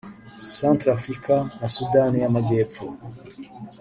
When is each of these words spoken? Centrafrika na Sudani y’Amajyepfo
Centrafrika 0.57 1.35
na 1.59 1.67
Sudani 1.75 2.17
y’Amajyepfo 2.23 2.85